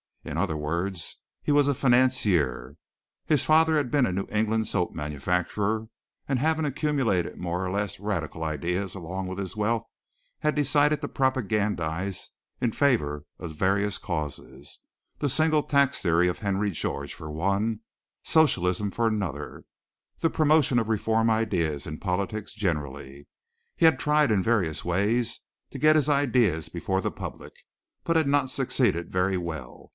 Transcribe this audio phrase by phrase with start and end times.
[0.23, 2.75] In other words, he was a financier.
[3.25, 5.87] His father had been a New England soap manufacturer,
[6.27, 9.83] and having accumulated more or less radical ideas along with his wealth,
[10.39, 12.29] had decided to propagandize
[12.59, 14.79] in favor of various causes,
[15.17, 17.81] the Single Tax theory of Henry George for one,
[18.23, 19.65] Socialism for another,
[20.19, 23.27] the promotion of reform ideas in politics generally.
[23.75, 25.41] He had tried in various ways
[25.71, 27.53] to get his ideas before the public,
[28.03, 29.89] but had not succeeded very well.